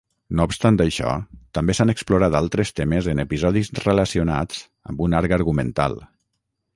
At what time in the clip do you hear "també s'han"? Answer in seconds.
1.57-1.93